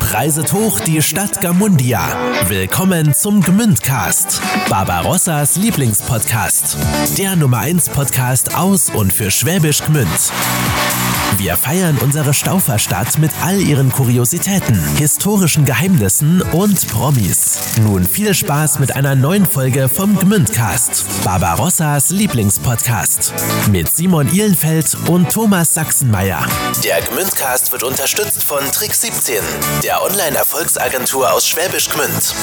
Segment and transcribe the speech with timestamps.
[0.00, 2.00] Reiset hoch die Stadt Gamundia.
[2.46, 6.76] Willkommen zum Gmündcast, Barbarossas Lieblingspodcast.
[7.18, 10.08] Der Nummer 1 Podcast aus und für Schwäbisch Gmünd.
[11.36, 17.58] Wir feiern unsere Stauferstadt mit all ihren Kuriositäten, historischen Geheimnissen und Promis.
[17.80, 23.34] Nun viel Spaß mit einer neuen Folge vom Gmündcast, Barbarossas Lieblingspodcast.
[23.70, 26.44] Mit Simon Ihlenfeld und Thomas Sachsenmeier.
[26.82, 29.36] Der Gmündcast wird unterstützt von Trick 17,
[29.84, 32.34] der Online-Erfolgsagentur aus Schwäbisch Gmünd.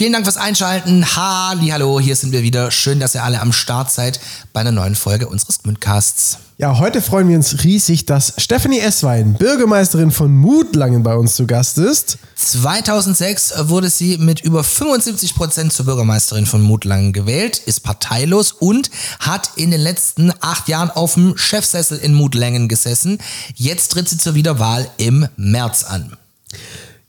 [0.00, 1.04] Vielen Dank fürs Einschalten.
[1.14, 2.70] Hallo, hier sind wir wieder.
[2.70, 4.18] Schön, dass ihr alle am Start seid
[4.54, 6.38] bei einer neuen Folge unseres Gmündcasts.
[6.56, 11.46] Ja, heute freuen wir uns riesig, dass Stephanie Esswein, Bürgermeisterin von Mutlangen, bei uns zu
[11.46, 12.16] Gast ist.
[12.34, 18.90] 2006 wurde sie mit über 75 Prozent zur Bürgermeisterin von Mutlangen gewählt, ist parteilos und
[19.18, 23.18] hat in den letzten acht Jahren auf dem Chefsessel in Mutlangen gesessen.
[23.54, 26.16] Jetzt tritt sie zur Wiederwahl im März an.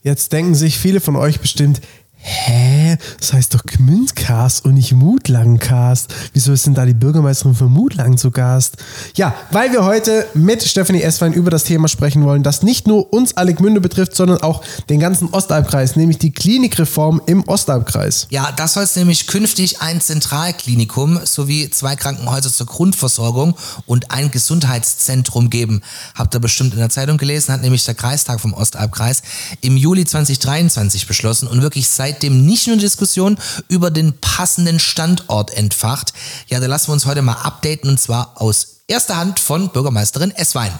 [0.02, 1.80] Jetzt denken sich viele von euch bestimmt,
[2.24, 2.96] Hä?
[3.18, 6.14] Das heißt doch Gmündcast und nicht Mutlangcast.
[6.32, 8.76] Wieso ist denn da die Bürgermeisterin von Mutlang zu Gast?
[9.16, 13.12] Ja, weil wir heute mit Stephanie Esswein über das Thema sprechen wollen, das nicht nur
[13.12, 18.28] uns alle Gmünde betrifft, sondern auch den ganzen Ostalbkreis, nämlich die Klinikreform im Ostalbkreis.
[18.30, 24.30] Ja, das soll es nämlich künftig ein Zentralklinikum sowie zwei Krankenhäuser zur Grundversorgung und ein
[24.30, 25.82] Gesundheitszentrum geben.
[26.14, 29.22] Habt ihr bestimmt in der Zeitung gelesen, hat nämlich der Kreistag vom Ostalbkreis
[29.60, 35.50] im Juli 2023 beschlossen und wirklich seit seitdem nicht nur Diskussion über den passenden Standort
[35.52, 36.12] entfacht.
[36.48, 40.30] Ja, da lassen wir uns heute mal updaten und zwar aus erster Hand von Bürgermeisterin
[40.30, 40.72] Esswein.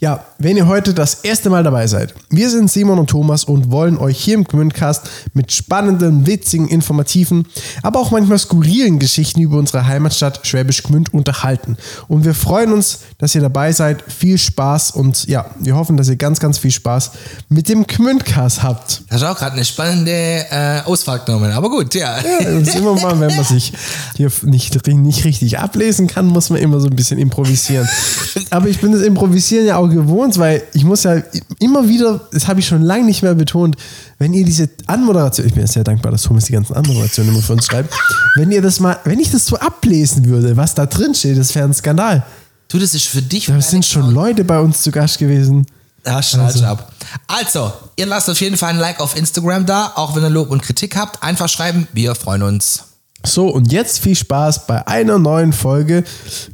[0.00, 3.70] Ja, wenn ihr heute das erste Mal dabei seid, wir sind Simon und Thomas und
[3.70, 7.46] wollen euch hier im Gmündcast mit spannenden, witzigen, informativen,
[7.82, 11.76] aber auch manchmal skurrilen Geschichten über unsere Heimatstadt Schwäbisch Gmünd unterhalten.
[12.08, 14.02] Und wir freuen uns, dass ihr dabei seid.
[14.06, 17.12] Viel Spaß und ja, wir hoffen, dass ihr ganz, ganz viel Spaß
[17.48, 19.02] mit dem Gmündcast habt.
[19.08, 22.18] Das ist auch gerade eine spannende äh, Ausfahrt genommen, aber gut, ja.
[22.20, 23.72] ja immer mal, wenn man sich
[24.16, 27.88] hier nicht, nicht richtig ablesen kann, muss man immer so ein bisschen improvisieren.
[28.50, 31.22] Aber ich bin das Improvisieren ja auch gewohnt, weil ich muss ja
[31.58, 33.76] immer wieder, das habe ich schon lange nicht mehr betont,
[34.18, 37.52] wenn ihr diese Anmoderation, ich bin sehr dankbar, dass Thomas die ganzen Anmoderationen immer für
[37.52, 37.94] uns schreibt,
[38.36, 41.54] wenn ihr das mal, wenn ich das so ablesen würde, was da drin steht, das
[41.54, 42.24] wäre ein Skandal.
[42.68, 43.46] Du, das ist für dich.
[43.46, 45.66] Da sind schon Leute bei uns zu Gast gewesen.
[46.04, 46.64] Ja, schneid also.
[46.64, 46.92] ab.
[47.26, 50.50] Also, ihr lasst auf jeden Fall ein Like auf Instagram da, auch wenn ihr Lob
[50.50, 51.22] und Kritik habt.
[51.22, 52.84] Einfach schreiben, wir freuen uns.
[53.26, 56.04] So, und jetzt viel Spaß bei einer neuen Folge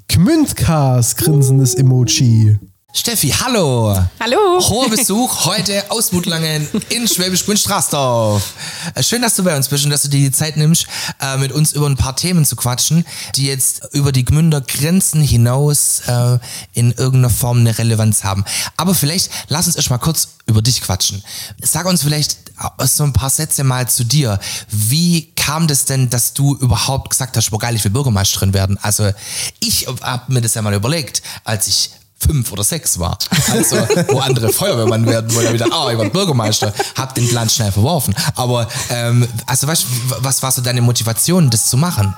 [0.06, 2.58] Gmündcast, grinsendes Emoji.
[2.92, 3.96] Steffi, hallo.
[4.18, 4.58] Hallo.
[4.68, 8.52] Hoher Besuch heute aus Mutlangen in Schwäbisch Gmünd Straßdorf.
[8.96, 10.86] Äh, schön, dass du bei uns bist und dass du dir die Zeit nimmst,
[11.20, 13.04] äh, mit uns über ein paar Themen zu quatschen,
[13.36, 16.38] die jetzt über die Gmünder Grenzen hinaus äh,
[16.72, 18.44] in irgendeiner Form eine Relevanz haben.
[18.76, 21.22] Aber vielleicht lass uns erst mal kurz über dich quatschen.
[21.62, 22.38] Sag uns vielleicht
[22.84, 24.40] so ein paar Sätze mal zu dir.
[24.68, 28.78] Wie kam das denn, dass du überhaupt gesagt hast, boah geil, ich will Bürgermeisterin werden?
[28.82, 29.12] Also
[29.60, 33.18] ich habe mir das ja mal überlegt, als ich fünf oder sechs war.
[33.50, 33.76] Also,
[34.08, 38.14] wo andere Feuerwehrmann werden wollen, wieder, ah, ich war Bürgermeister, hab den Plan schnell verworfen.
[38.36, 39.86] Aber, ähm, also, weißt,
[40.20, 42.14] was war so deine Motivation, das zu machen?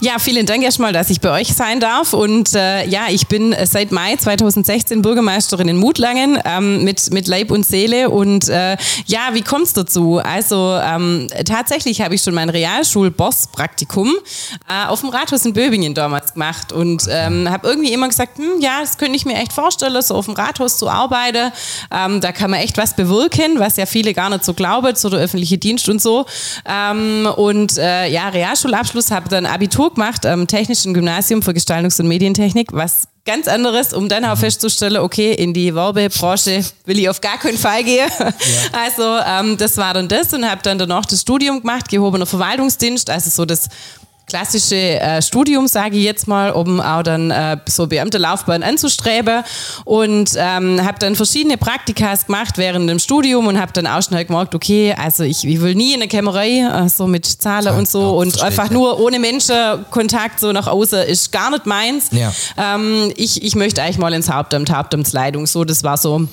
[0.00, 2.12] Ja, vielen Dank erstmal, dass ich bei euch sein darf.
[2.12, 7.50] Und äh, ja, ich bin seit Mai 2016 Bürgermeisterin in Mutlangen ähm, mit, mit Leib
[7.50, 8.10] und Seele.
[8.10, 8.76] Und äh,
[9.06, 10.18] ja, wie kommt es dazu?
[10.18, 14.12] Also ähm, tatsächlich habe ich schon mein Realschul-Boss-Praktikum
[14.68, 18.60] äh, auf dem Rathaus in Böbingen damals gemacht und ähm, habe irgendwie immer gesagt, hm,
[18.60, 21.52] ja, das könnte ich mir echt vorstellen, so auf dem Rathaus zu arbeiten.
[21.90, 25.08] Ähm, da kann man echt was bewirken, was ja viele gar nicht so glauben, so
[25.08, 26.26] der öffentliche Dienst und so.
[26.66, 32.08] Ähm, und äh, ja, Realschulabschluss habe dann Abitur gemacht am Technischen Gymnasium für Gestaltungs- und
[32.08, 37.20] Medientechnik, was ganz anderes, um dann auch festzustellen, okay, in die Werbebranche will ich auf
[37.20, 38.10] gar keinen Fall gehen.
[38.18, 38.32] Ja.
[38.72, 43.08] Also ähm, das war dann das und habe dann danach das Studium gemacht, gehobener Verwaltungsdienst,
[43.08, 43.68] also so das
[44.26, 49.44] klassische äh, Studium, sage ich jetzt mal, um auch dann äh, so Beamterlaufbahn anzustreben
[49.84, 54.24] und ähm, habe dann verschiedene Praktikas gemacht während dem Studium und habe dann auch schnell
[54.24, 57.72] gemerkt, okay, also ich, ich will nie in der Kämmerei, äh, so mit Zahlen ja,
[57.72, 62.08] und so ja, und einfach nur ohne Menschenkontakt so nach außen ist gar nicht meins.
[62.10, 62.32] Ja.
[62.56, 66.26] Ähm, ich, ich möchte eigentlich mal ins Hauptamt, Hauptamtsleitung, so das war so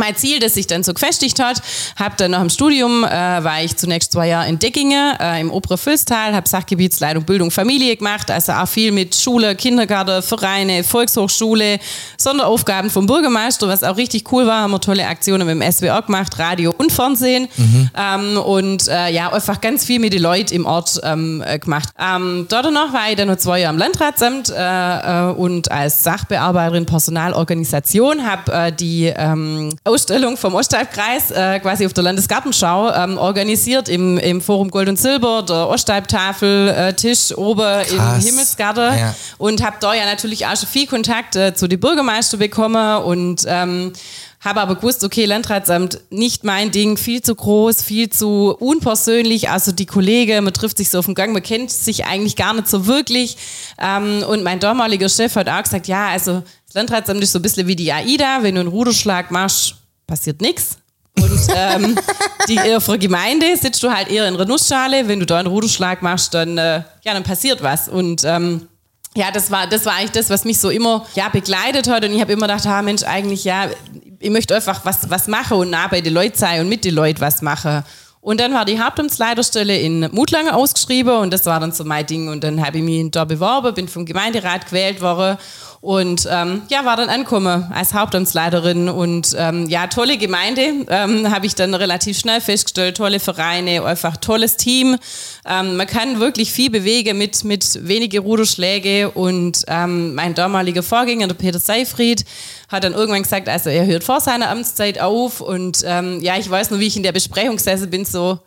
[0.00, 1.62] mein Ziel, das sich dann so gefestigt hat,
[1.96, 5.52] habe dann nach dem Studium, äh, war ich zunächst zwei Jahre in Deckingen äh, im
[5.52, 11.78] Obere Fülstal, habe Sachgebietsleitung Bildung Familie gemacht, also auch viel mit Schule, Kindergarten, Vereine, Volkshochschule,
[12.16, 16.02] Sonderaufgaben vom Bürgermeister, was auch richtig cool war, haben wir tolle Aktionen mit dem SWR
[16.02, 17.90] gemacht, Radio und Fernsehen mhm.
[17.96, 21.90] ähm, und äh, ja, einfach ganz viel mit den Leuten im Ort ähm, äh, gemacht.
[21.98, 26.02] Ähm, dort danach war ich dann noch zwei Jahre am Landratsamt äh, äh, und als
[26.02, 33.88] Sachbearbeiterin Personalorganisation habe die ähm, Ausstellung vom Ostalbkreis äh, quasi auf der Landesgartenschau ähm, organisiert
[33.88, 39.14] im, im Forum Gold und Silber, der Ostalbtafel, äh, Tisch oben im Himmelsgarten ja.
[39.38, 43.44] und habe da ja natürlich auch schon viel Kontakt äh, zu den Bürgermeister bekommen und
[43.46, 43.92] ähm,
[44.40, 49.50] habe aber gewusst, okay, Landratsamt nicht mein Ding, viel zu groß, viel zu unpersönlich.
[49.50, 52.54] Also die Kollegen, man trifft sich so auf dem Gang, man kennt sich eigentlich gar
[52.54, 53.36] nicht so wirklich.
[53.78, 57.42] Ähm, und mein damaliger Chef hat auch gesagt, ja, also das Landratsamt ist so ein
[57.42, 59.74] bisschen wie die AIDA, wenn du einen Ruderschlag machst,
[60.10, 60.76] passiert nichts.
[61.18, 61.98] Und ähm,
[62.48, 65.08] die ihre Gemeinde sitzt du halt eher in einer Nussschale.
[65.08, 67.88] Wenn du da einen Ruderschlag machst, dann, äh, ja, dann passiert was.
[67.88, 68.68] Und ähm,
[69.16, 72.04] ja, das war, das war eigentlich das, was mich so immer ja, begleitet hat.
[72.04, 73.68] Und ich habe immer gedacht, ah, Mensch, eigentlich, ja,
[74.18, 76.94] ich möchte einfach was, was machen und nah bei den Leuten sein und mit den
[76.94, 77.84] Leuten was machen.
[78.22, 82.28] Und dann war die Hauptamtsleiterstelle in Mutlange ausgeschrieben und das war dann so mein Ding.
[82.28, 85.38] Und dann habe ich mich da beworben, bin vom Gemeinderat gewählt worden
[85.80, 91.46] und ähm, ja, war dann angekommen als Hauptamtsleiterin und ähm, ja, tolle Gemeinde, ähm, habe
[91.46, 94.98] ich dann relativ schnell festgestellt, tolle Vereine, einfach tolles Team.
[95.46, 101.28] Ähm, man kann wirklich viel bewegen mit, mit wenige Ruderschläge und ähm, mein damaliger Vorgänger,
[101.28, 102.26] der Peter Seifried,
[102.70, 106.48] hat dann irgendwann gesagt, also er hört vor seiner Amtszeit auf und ähm, ja, ich
[106.48, 108.38] weiß nur, wie ich in der Besprechung saß, bin so,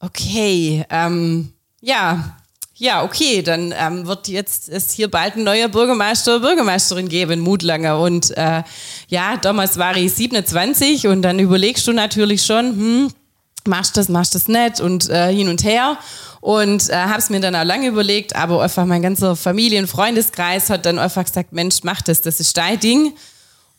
[0.00, 2.36] okay, ähm, ja,
[2.78, 7.40] ja, okay, dann ähm, wird jetzt es hier bald ein neuer Bürgermeister oder Bürgermeisterin geben,
[7.40, 7.98] Mutlanger.
[7.98, 8.64] Und äh,
[9.08, 13.12] ja, damals war ich 27 und dann überlegst du natürlich schon, hm,
[13.66, 15.96] machst das, machst das nicht und äh, hin und her.
[16.42, 20.68] Und äh, habe es mir dann auch lange überlegt, aber einfach mein ganzer Familien- Freundeskreis
[20.68, 23.14] hat dann einfach gesagt, Mensch, mach das, das ist dein Ding.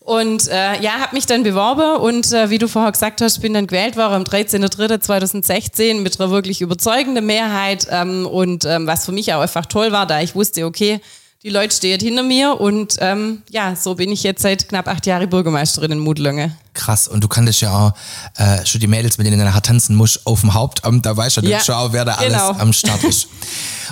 [0.07, 3.54] Und äh, ja, habe mich dann beworben und äh, wie du vorher gesagt hast, bin
[3.54, 9.12] dann gewählt worden am 13.03.2016 mit einer wirklich überzeugenden Mehrheit ähm, und ähm, was für
[9.12, 11.01] mich auch einfach toll war, da ich wusste, okay,
[11.44, 15.06] die Leute stehen hinter mir und ähm, ja, so bin ich jetzt seit knapp acht
[15.07, 16.56] Jahren Bürgermeisterin in Mutlange.
[16.77, 17.94] Krass, und du kanntest ja auch
[18.35, 21.38] äh, schon die Mädels, mit denen du nachher tanzen musst, auf dem Hauptamt, da weißt
[21.38, 22.50] du ja, schon auch, wer da genau.
[22.50, 23.27] alles am Start ist.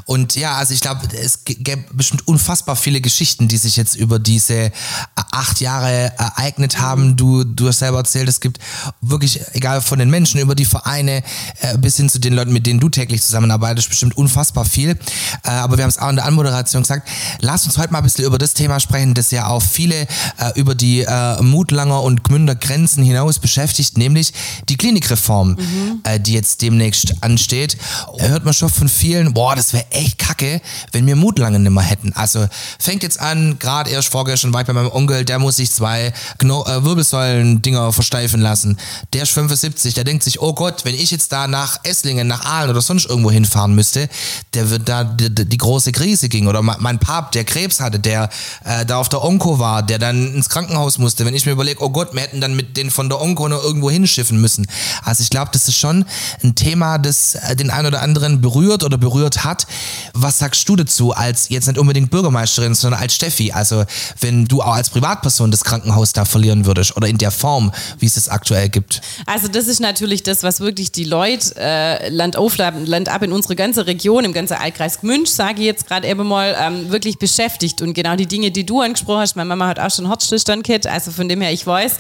[0.06, 4.20] Und ja, also ich glaube, es gäbe bestimmt unfassbar viele Geschichten, die sich jetzt über
[4.20, 4.72] diese äh,
[5.16, 7.16] acht Jahre ereignet haben.
[7.16, 8.60] Du, du hast selber erzählt, es gibt
[9.02, 11.24] wirklich, egal von den Menschen, über die Vereine
[11.62, 14.92] äh, bis hin zu den Leuten, mit denen du täglich zusammenarbeitest, bestimmt unfassbar viel.
[14.92, 17.10] Äh, aber wir haben es auch in der Anmoderation gesagt,
[17.40, 20.08] lass uns heute mal ein bisschen über das Thema sprechen, das ja auch viele
[20.56, 21.06] über die
[21.42, 24.34] Mutlanger und Gmünder Grenzen hinaus beschäftigt, nämlich
[24.70, 26.02] die Klinikreform, mhm.
[26.24, 27.78] die jetzt demnächst ansteht.
[28.18, 30.62] Da hört man schon von vielen, boah, das wäre echt kacke,
[30.92, 32.14] wenn wir Mut lange nimmer hätten.
[32.14, 32.48] Also
[32.80, 36.14] fängt jetzt an, gerade erst vorgestern war ich bei meinem Onkel, der muss sich zwei
[36.38, 38.78] Gno äh, Wirbelsäulen-Dinger versteifen lassen.
[39.14, 42.46] Der ist 75, der denkt sich, oh Gott, wenn ich jetzt da nach Esslingen, nach
[42.46, 44.10] Aalen oder sonst irgendwo hinfahren müsste,
[44.54, 46.48] der wird da die, die große Krise ging.
[46.48, 48.30] Oder mein Pap, der Krebs hatte, der
[48.64, 51.26] äh, da auf der Onko war, der dann ins Krankenhaus musste.
[51.26, 53.64] Wenn ich mir überlege, oh Gott, wir hätten dann mit den von der Onko noch
[53.64, 54.68] irgendwo hinschiffen müssen.
[55.04, 56.06] Also ich glaube, das ist schon
[56.44, 59.68] ein Thema, das äh, den einen oder anderen berührt oder berührt hat,
[60.14, 63.52] was sagst du dazu als jetzt nicht unbedingt Bürgermeisterin, sondern als Steffi?
[63.52, 63.86] Also
[64.20, 68.06] wenn du auch als Privatperson das Krankenhaus da verlieren würdest oder in der Form, wie
[68.06, 69.02] es es aktuell gibt?
[69.26, 73.32] Also das ist natürlich das, was wirklich die Leute äh, Land auf, Land ab in
[73.32, 77.18] unsere ganze Region, im ganzen Altkreis Gmünch, sage ich jetzt gerade eben mal, ähm, wirklich
[77.18, 77.82] beschäftigt.
[77.82, 80.88] Und genau die Dinge, die du angesprochen hast, meine Mama hat auch schon Herzstillstand gehabt,
[80.88, 81.98] also von dem her, ich weiß,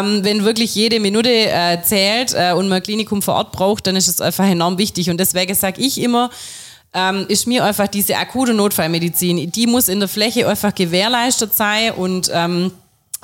[0.00, 3.96] ähm, wenn wirklich jede Minute äh, zählt äh, und man Klinikum vor Ort braucht, dann
[3.96, 5.10] ist es einfach enorm wichtig.
[5.10, 6.30] Und deswegen sage ich immer,
[6.94, 11.92] ähm, ist mir einfach diese akute Notfallmedizin, die muss in der Fläche einfach gewährleistet sein
[11.92, 12.70] und ähm,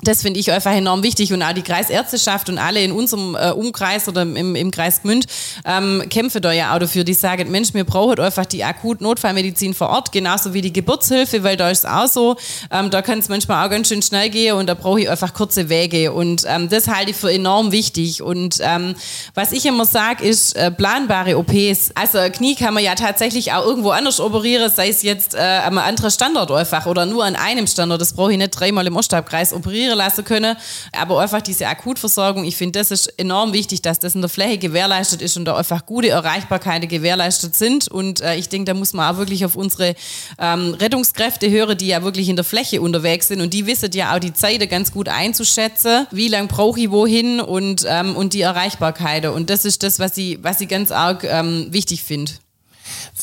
[0.03, 3.51] das finde ich einfach enorm wichtig und auch die Kreisärzteschaft und alle in unserem äh,
[3.51, 5.27] Umkreis oder im, im Kreis Gmünd
[5.65, 7.03] ähm, kämpfen da ja auch dafür.
[7.03, 11.43] Die sagen, Mensch, wir brauchen einfach die akut Notfallmedizin vor Ort, genauso wie die Geburtshilfe,
[11.43, 12.35] weil da ist es auch so,
[12.71, 15.33] ähm, da kann es manchmal auch ganz schön schnell gehen und da brauche ich einfach
[15.33, 18.95] kurze Wege und ähm, das halte ich für enorm wichtig und ähm,
[19.35, 21.91] was ich immer sage, ist äh, planbare OPs.
[21.93, 25.77] Also Knie kann man ja tatsächlich auch irgendwo anders operieren, sei es jetzt äh, am
[25.77, 29.53] anderen Standort einfach oder nur an einem Standort, das brauche ich nicht dreimal im Ostabkreis
[29.53, 30.57] operieren funktionieren lassen können.
[30.91, 34.57] Aber einfach diese Akutversorgung, ich finde, das ist enorm wichtig, dass das in der Fläche
[34.57, 37.87] gewährleistet ist und da einfach gute Erreichbarkeiten gewährleistet sind.
[37.87, 39.95] Und äh, ich denke, da muss man auch wirklich auf unsere
[40.39, 44.15] ähm, Rettungskräfte hören, die ja wirklich in der Fläche unterwegs sind und die wissen ja
[44.15, 48.41] auch die Zeit ganz gut einzuschätzen, wie lange brauche ich wohin und, ähm, und die
[48.41, 49.25] Erreichbarkeit.
[49.25, 52.31] Und das ist das, was ich, was ich ganz arg ähm, wichtig finde.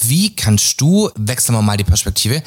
[0.01, 2.43] Wie kannst du, wechseln wir mal die Perspektive,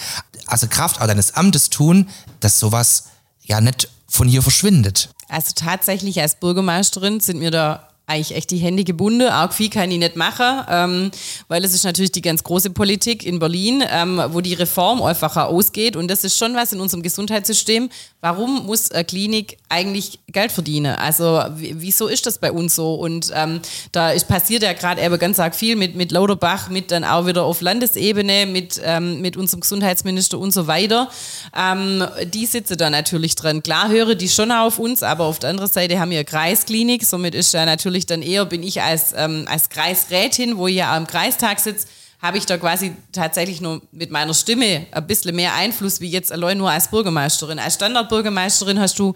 [0.45, 2.09] also Kraft deines Amtes tun,
[2.39, 3.05] dass sowas
[3.43, 5.09] ja nicht von hier verschwindet?
[5.29, 9.29] Also tatsächlich als Bürgermeisterin sind mir da eigentlich echt die Hände gebunden.
[9.29, 11.11] Auch viel kann ich nicht machen, ähm,
[11.47, 15.47] weil es ist natürlich die ganz große Politik in Berlin, ähm, wo die Reform einfacher
[15.47, 15.95] ausgeht.
[15.95, 17.89] Und das ist schon was in unserem Gesundheitssystem.
[18.19, 20.95] Warum muss eine Klinik eigentlich Geld verdienen?
[20.95, 22.93] Also wieso ist das bei uns so?
[22.93, 26.91] Und ähm, da ist, passiert ja gerade eben ganz arg viel mit, mit Lauterbach, mit
[26.91, 31.09] dann auch wieder auf Landesebene, mit, ähm, mit unserem Gesundheitsminister und so weiter.
[31.57, 33.63] Ähm, die sitzen da natürlich dran.
[33.63, 37.03] Klar höre die schon auf uns, aber auf der anderen Seite haben wir eine Kreisklinik.
[37.03, 41.07] Somit ist ja natürlich dann eher, bin ich als, ähm, als Kreisrätin, wo ja am
[41.07, 41.87] Kreistag sitze,
[42.21, 46.31] habe ich da quasi tatsächlich nur mit meiner Stimme ein bisschen mehr Einfluss wie jetzt
[46.31, 47.57] allein nur als Bürgermeisterin.
[47.57, 49.13] Als Standardbürgermeisterin hast du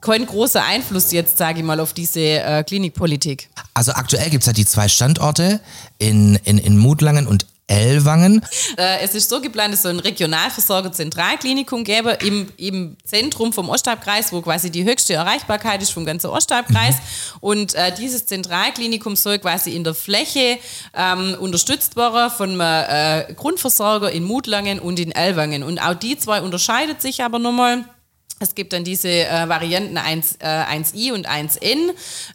[0.00, 3.48] keinen großen Einfluss jetzt, sage ich mal, auf diese äh, Klinikpolitik.
[3.72, 5.60] Also aktuell gibt es ja die zwei Standorte
[5.98, 8.44] in, in, in Mutlangen und Ellwangen.
[8.76, 13.52] Äh, es ist so geplant, dass es so ein Regionalversorger Zentralklinikum gäbe im, im Zentrum
[13.52, 16.96] vom Ostabkreis, wo quasi die höchste Erreichbarkeit ist vom ganzen Ostabkreis.
[16.96, 17.38] Mhm.
[17.40, 20.58] Und äh, dieses Zentralklinikum soll quasi in der Fläche
[20.94, 25.62] ähm, unterstützt werden von einem äh, Grundversorger in Mutlangen und in Ellwangen.
[25.62, 27.84] Und auch die zwei unterscheidet sich aber nochmal.
[28.40, 31.60] Es gibt dann diese äh, Varianten 1, äh, 1i und 1n,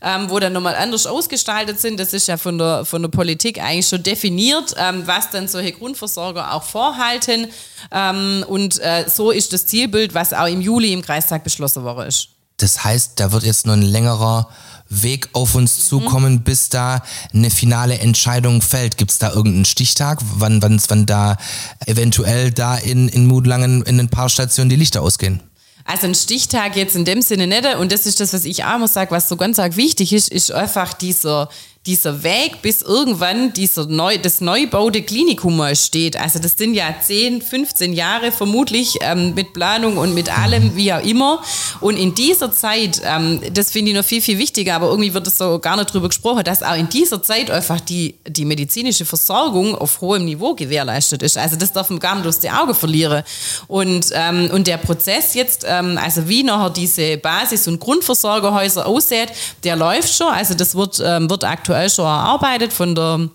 [0.01, 1.99] ähm, wo dann nochmal anders ausgestaltet sind.
[1.99, 5.73] Das ist ja von der, von der Politik eigentlich schon definiert, ähm, was dann solche
[5.73, 7.47] Grundversorger auch vorhalten.
[7.91, 12.07] Ähm, und äh, so ist das Zielbild, was auch im Juli im Kreistag beschlossen worden
[12.07, 12.29] ist.
[12.57, 14.49] Das heißt, da wird jetzt noch ein längerer
[14.89, 16.41] Weg auf uns zukommen, mhm.
[16.41, 17.03] bis da
[17.33, 18.97] eine finale Entscheidung fällt?
[18.97, 21.37] Gibt es da irgendeinen Stichtag, wann, wann, wann da
[21.85, 25.41] eventuell da in, in Mutlangen in ein paar Stationen die Lichter ausgehen?
[25.89, 27.65] Also ein Stichtag jetzt in dem Sinne nicht.
[27.77, 30.29] Und das ist das, was ich auch immer sage, was so ganz arg wichtig ist,
[30.29, 31.49] ist einfach dieser,
[31.85, 36.19] dieser Weg, bis irgendwann dieser neu, das neubaute Klinikum steht.
[36.19, 40.91] Also das sind ja 10, 15 Jahre vermutlich ähm, mit Planung und mit allem, wie
[40.91, 41.41] auch immer.
[41.79, 45.25] Und in dieser Zeit, ähm, das finde ich noch viel, viel wichtiger, aber irgendwie wird
[45.27, 49.05] es so gar nicht drüber gesprochen, dass auch in dieser Zeit einfach die, die medizinische
[49.05, 51.37] Versorgung auf hohem Niveau gewährleistet ist.
[51.37, 53.23] Also das darf man gar nicht aus den Augen verlieren.
[53.67, 59.29] Und, ähm, und der Prozess jetzt, ähm, also wie nachher diese Basis- und Grundversorgerhäuser aussieht,
[59.63, 60.27] der läuft schon.
[60.27, 63.29] Also das wird, ähm, wird aktuell aktuell schon erarbeitet von der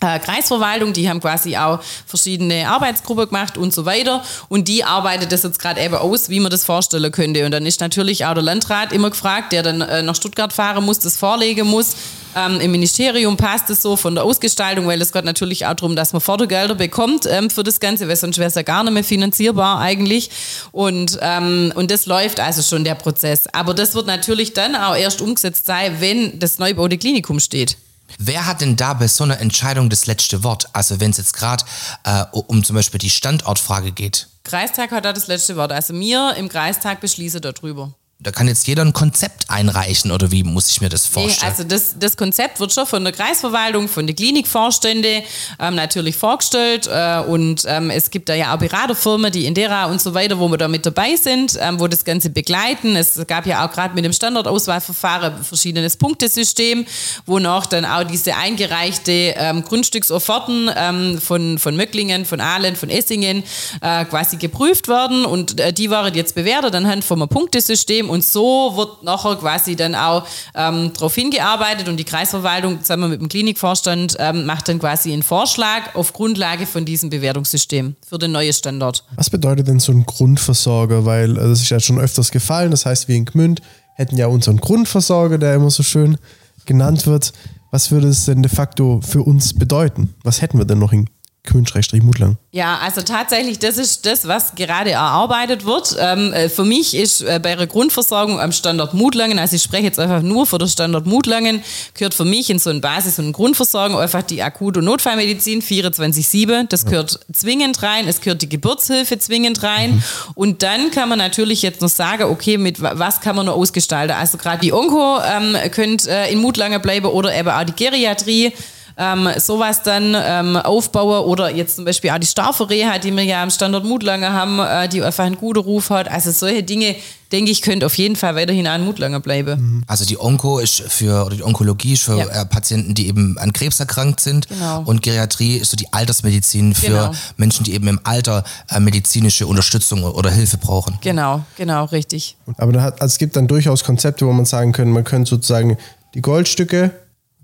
[0.00, 4.22] äh, Kreisverwaltung, die haben quasi auch verschiedene Arbeitsgruppen gemacht und so weiter.
[4.48, 7.44] Und die arbeitet das jetzt gerade eben aus, wie man das vorstellen könnte.
[7.44, 10.84] Und dann ist natürlich auch der Landrat immer gefragt, der dann äh, nach Stuttgart fahren
[10.84, 11.96] muss, das vorlegen muss.
[12.34, 15.96] Ähm, Im Ministerium passt es so von der Ausgestaltung, weil es geht natürlich auch darum,
[15.96, 18.92] dass man Fördergelder bekommt ähm, für das Ganze, weil sonst wäre es ja gar nicht
[18.92, 20.30] mehr finanzierbar eigentlich.
[20.72, 23.46] Und, ähm, und das läuft also schon der Prozess.
[23.52, 27.76] Aber das wird natürlich dann auch erst umgesetzt sein, wenn das neubaute Klinikum steht.
[28.18, 30.68] Wer hat denn da bei so einer Entscheidung das letzte Wort?
[30.72, 31.64] Also wenn es jetzt gerade
[32.04, 34.28] äh, um zum Beispiel die Standortfrage geht.
[34.44, 35.72] Kreistag hat da das letzte Wort.
[35.72, 40.44] Also mir im Kreistag beschließe darüber da kann jetzt jeder ein Konzept einreichen oder wie
[40.44, 41.38] muss ich mir das vorstellen?
[41.40, 45.22] Nee, also das, das Konzept wird schon von der Kreisverwaltung, von den Klinikvorstände
[45.58, 50.00] ähm, natürlich vorgestellt äh, und ähm, es gibt da ja auch Beraterfirmen, die Indera und
[50.00, 52.94] so weiter, wo wir da mit dabei sind, ähm, wo das Ganze begleiten.
[52.94, 56.86] Es gab ja auch gerade mit dem Standortauswahlverfahren ein verschiedenes Punktesystem,
[57.26, 62.88] wo noch dann auch diese eingereichte ähm, Grundstücksofferten ähm, von, von Möcklingen, von Aalen, von
[62.88, 63.42] Essingen
[63.80, 68.76] äh, quasi geprüft werden und äh, die waren jetzt bewertet anhand vom Punktesystem und so
[68.76, 74.16] wird nachher quasi dann auch ähm, darauf hingearbeitet und die Kreisverwaltung zusammen mit dem Klinikvorstand
[74.18, 79.04] ähm, macht dann quasi einen Vorschlag auf Grundlage von diesem Bewertungssystem für den neuen Standort.
[79.16, 81.04] Was bedeutet denn so ein Grundversorger?
[81.04, 82.70] Weil also das ist ja schon öfters gefallen.
[82.70, 83.62] Das heißt, wir in Gmünd
[83.94, 86.18] hätten ja unseren Grundversorger, der immer so schön
[86.66, 87.32] genannt wird.
[87.70, 90.14] Was würde es denn de facto für uns bedeuten?
[90.22, 91.08] Was hätten wir denn noch in
[91.44, 92.36] Kühn-Mutlang.
[92.52, 95.96] Ja, also tatsächlich, das ist das, was gerade erarbeitet wird.
[95.98, 99.82] Ähm, äh, für mich ist äh, bei der Grundversorgung am Standort Mutlangen, also ich spreche
[99.82, 103.32] jetzt einfach nur für den Standort Mutlangen, gehört für mich in so eine Basis- und
[103.32, 106.68] Grundversorgung einfach die Akut- und Notfallmedizin 24-7.
[106.68, 107.34] Das gehört ja.
[107.34, 109.94] zwingend rein, es gehört die Geburtshilfe zwingend rein.
[109.96, 110.02] Mhm.
[110.34, 114.16] Und dann kann man natürlich jetzt noch sagen, okay, mit was kann man noch ausgestalten?
[114.16, 118.52] Also gerade die Onko ähm, könnte äh, in Mutlangen bleiben oder eben auch die Geriatrie.
[118.96, 123.42] Ähm, sowas dann ähm, aufbauen oder jetzt zum Beispiel auch die Starfereha, die wir ja
[123.42, 126.10] am Standort Mutlange haben, äh, die einfach einen guten Ruf hat.
[126.10, 126.94] Also solche Dinge,
[127.30, 129.82] denke ich, könnte auf jeden Fall weiterhin an Mutlange bleiben.
[129.86, 132.26] Also die Onko ist für, oder die Onkologie ist für Ja.
[132.42, 134.48] äh, Patienten, die eben an Krebs erkrankt sind.
[134.48, 134.82] Genau.
[134.84, 137.10] Und Geriatrie ist so die Altersmedizin für Genau.
[137.38, 140.98] Menschen, die eben im Alter äh, medizinische Unterstützung oder Hilfe brauchen.
[141.00, 142.36] Genau, genau, richtig.
[142.58, 145.30] Aber da hat, also es gibt dann durchaus Konzepte, wo man sagen kann, man könnte
[145.30, 145.78] sozusagen
[146.14, 146.90] die Goldstücke,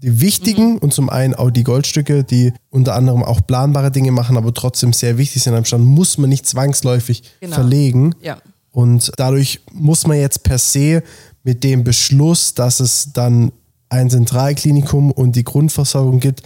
[0.03, 0.79] die wichtigen Mhm.
[0.79, 4.93] und zum einen auch die Goldstücke, die unter anderem auch planbare Dinge machen, aber trotzdem
[4.93, 7.55] sehr wichtig sind am Stand, muss man nicht zwangsläufig Genau.
[7.55, 8.15] verlegen.
[8.23, 8.39] Ja.
[8.71, 11.03] Und dadurch muss man jetzt per se
[11.43, 13.51] mit dem Beschluss, dass es dann
[13.89, 16.43] ein Zentralklinikum und die Grundversorgung gibt,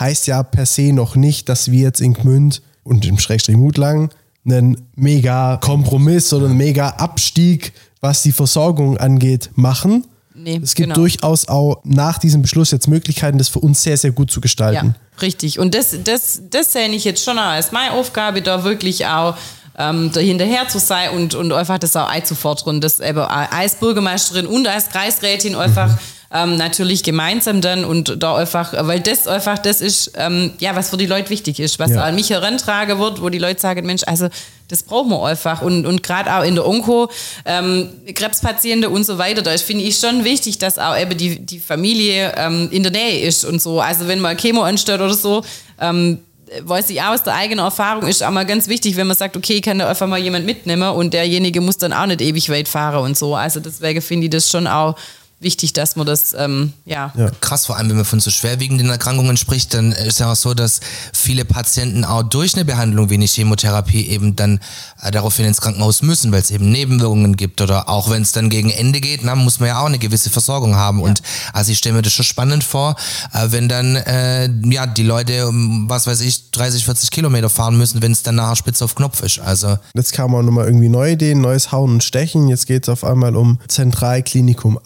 [0.00, 4.10] heißt ja per se noch nicht, dass wir jetzt in Gmünd und im Schrägstrich Mutlang
[4.44, 10.06] einen mega Kompromiss oder einen mega Abstieg, was die Versorgung angeht, machen.
[10.48, 10.94] Nee, es gibt genau.
[10.94, 14.94] durchaus auch nach diesem Beschluss jetzt Möglichkeiten, das für uns sehr, sehr gut zu gestalten.
[14.94, 15.58] Ja, richtig.
[15.58, 19.36] Und das, das, das sehe ich jetzt schon auch als meine Aufgabe, da wirklich auch
[19.76, 22.80] ähm, dahinterher zu sein und, und einfach das auch einzufordern.
[22.80, 25.98] Das eben als Bürgermeisterin und als Kreisrätin einfach
[26.32, 30.90] ähm, natürlich gemeinsam dann und da einfach, weil das einfach das ist, ähm, ja, was
[30.90, 32.02] für die Leute wichtig ist, was Ja.
[32.04, 34.28] an mich herantragen wird, wo die Leute sagen, Mensch, also
[34.68, 35.62] das brauchen wir einfach.
[35.62, 37.10] Und, und gerade auch in der Onko,
[37.46, 41.58] ähm, Krebspatienten und so weiter, da finde ich schon wichtig, dass auch eben die, die
[41.58, 43.80] Familie ähm, in der Nähe ist und so.
[43.80, 45.42] Also wenn man Chemo anstellt oder so,
[45.80, 46.18] ähm,
[46.62, 49.36] weiß ich auch aus der eigenen Erfahrung, ist auch mal ganz wichtig, wenn man sagt,
[49.36, 52.68] okay, kann da einfach mal jemand mitnehmen und derjenige muss dann auch nicht ewig weit
[52.68, 53.34] fahren und so.
[53.34, 54.94] Also deswegen finde ich das schon auch
[55.40, 57.30] wichtig, dass man das, ähm, ja, Ja.
[57.40, 60.54] Krass, vor allem wenn man von so schwerwiegenden Erkrankungen spricht, dann ist ja auch so,
[60.54, 60.80] dass
[61.12, 64.60] viele Patienten auch durch eine Behandlung wie eine Chemotherapie eben dann
[65.02, 68.50] äh, daraufhin ins Krankenhaus müssen, weil es eben Nebenwirkungen gibt oder auch wenn es dann
[68.50, 71.00] gegen Ende geht, na, muss man ja auch eine gewisse Versorgung haben.
[71.00, 72.96] Und also ich stelle mir das schon spannend vor,
[73.32, 77.78] äh, wenn dann äh, ja die Leute, um, was weiß ich, 30, 40 Kilometer fahren
[77.78, 79.38] müssen, wenn es dann nachher spitz auf Knopf ist.
[79.38, 82.48] Also Jetzt kamen auch nochmal irgendwie neue Ideen, neues Hauen und Stechen.
[82.48, 84.78] Jetzt geht es auf einmal um Zentralklinikum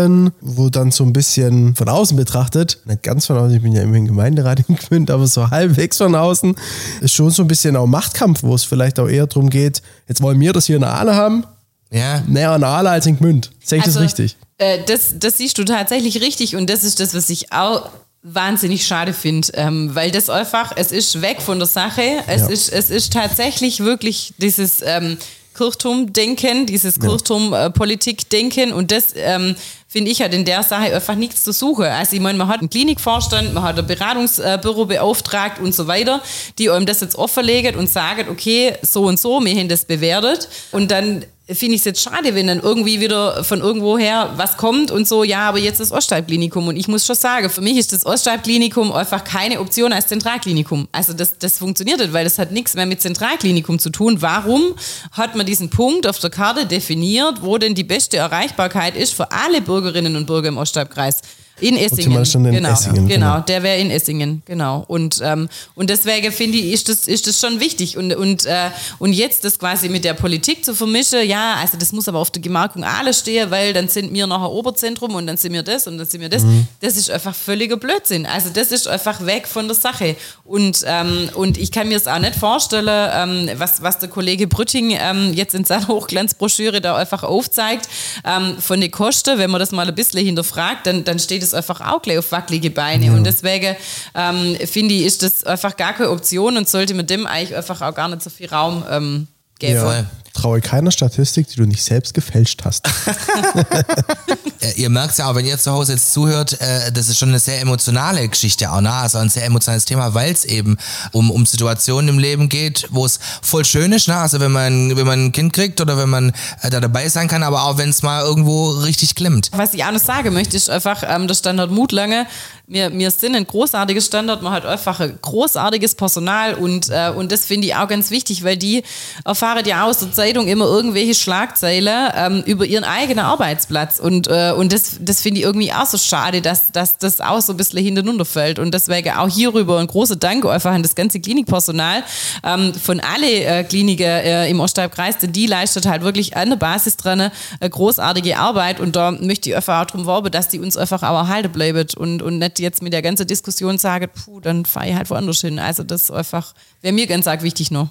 [0.00, 3.72] Aalen, wo dann so ein bisschen von außen betrachtet, nicht ganz von außen, ich bin
[3.72, 6.54] ja immerhin Gemeinderat in Gmünd, aber so halbwegs von außen,
[7.00, 10.20] ist schon so ein bisschen auch Machtkampf, wo es vielleicht auch eher darum geht, jetzt
[10.22, 11.44] wollen wir das hier in Aale haben,
[11.92, 13.50] ja, näher an Aale als in Gmünd.
[13.64, 14.36] Sehe ich Also, das richtig?
[14.58, 17.90] Äh, das, das siehst du tatsächlich richtig und das ist das, was ich auch
[18.22, 22.48] wahnsinnig schade finde, ähm, weil das einfach, es ist weg von der Sache, es, Ja.
[22.48, 25.16] ist, es ist tatsächlich wirklich dieses ähm,
[25.54, 29.56] Kirchturmdenken, dieses Kirchturm-Politik-Denken und das ähm,
[29.90, 31.86] finde ich hat in der Sache einfach nichts zu suchen.
[31.86, 36.22] Also ich meine, man hat einen Klinikvorstand, man hat ein Beratungsbüro beauftragt und so weiter,
[36.58, 40.48] die einem das jetzt offenlegen und sagen, okay, so und so, wir haben das bewertet
[40.70, 44.90] und dann finde ich es jetzt schade, wenn dann irgendwie wieder von irgendwoher was kommt
[44.90, 46.68] und so, ja, aber jetzt das Ostalbklinikum.
[46.68, 50.88] Und ich muss schon sagen, für mich ist das Ostalbklinikum einfach keine Option als Zentralklinikum.
[50.92, 54.22] Also das, das funktioniert nicht, weil das hat nichts mehr mit Zentralklinikum zu tun.
[54.22, 54.74] Warum
[55.12, 59.32] hat man diesen Punkt auf der Karte definiert, wo denn die beste Erreichbarkeit ist für
[59.32, 61.20] alle Bürgerinnen und Bürger im Ostalbkreis?
[61.60, 62.24] In Essingen.
[62.24, 63.40] Stand in genau, Essingen, genau, genau.
[63.40, 64.84] der wäre in Essingen, genau.
[64.88, 67.96] Und, ähm, und deswegen finde ich, ist das, ist das schon wichtig.
[67.96, 71.92] Und, und, äh, und jetzt das quasi mit der Politik zu vermischen, ja, also das
[71.92, 75.36] muss aber auf der Gemarkung alles stehen, weil dann sind wir nachher Oberzentrum und dann
[75.36, 76.44] sind wir das und dann sind wir das.
[76.80, 78.26] Das ist einfach völliger Blödsinn.
[78.26, 80.16] Also das ist einfach weg von der Sache.
[80.44, 84.46] Und, ähm, und ich kann mir es auch nicht vorstellen, ähm, was, was der Kollege
[84.46, 87.88] Brütting ähm, jetzt in seiner Hochglanzbroschüre da einfach aufzeigt,
[88.24, 91.49] ähm, von den Kosten, wenn man das mal ein bisschen hinterfragt, dann, dann steht es
[91.54, 93.12] einfach auch gleich auf wackelige Beine.
[93.12, 93.76] Und deswegen
[94.14, 97.80] ähm, finde ich, ist das einfach gar keine Option und sollte mit dem eigentlich einfach
[97.82, 99.26] auch gar nicht so viel Raum ähm,
[99.58, 99.80] geben.
[99.80, 100.06] voll.
[100.40, 102.88] Traue keiner Statistik, die du nicht selbst gefälscht hast.
[104.76, 107.38] Ihr merkt ja auch, wenn ihr zu Hause jetzt zuhört, äh, das ist schon eine
[107.38, 108.92] sehr emotionale Geschichte auch, ne?
[108.92, 110.76] Also ein sehr emotionales Thema, weil es eben
[111.12, 114.16] um, um Situationen im Leben geht, wo es voll schön ist, ne?
[114.16, 117.28] Also wenn man, wenn man ein Kind kriegt oder wenn man äh, da dabei sein
[117.28, 119.50] kann, aber auch wenn es mal irgendwo richtig klemmt.
[119.52, 122.26] Was ich auch noch sagen möchte, ist einfach ähm, der Standort Mutlange.
[122.66, 127.32] Wir, wir sind ein großartiges Standort, man hat einfach ein großartiges Personal und, äh, und
[127.32, 128.84] das finde ich auch ganz wichtig, weil die
[129.24, 134.52] erfahren ja aus der Zeitung immer irgendwelche Schlagzeilen ähm, über ihren eigenen Arbeitsplatz und, äh,
[134.56, 137.56] und das, das finde ich irgendwie auch so schade, dass, dass das auch so ein
[137.56, 142.04] bisschen hintereinander fällt und deswegen auch hierüber ein großer Dank einfach an das ganze Klinikpersonal
[142.44, 146.56] ähm, von alle äh, Kliniken äh, im Ostalbkreis, denn die leistet halt wirklich an der
[146.56, 150.60] Basis dran eine großartige Arbeit und da möchte ich einfach auch darum werben, dass die
[150.60, 154.38] uns einfach auch erhalten bleiben und, und nicht jetzt mit der ganzen Diskussion sagen, puh,
[154.38, 155.58] dann fahre ich halt woanders hin.
[155.58, 157.88] Also das einfach, wäre mir ganz arg wichtig noch.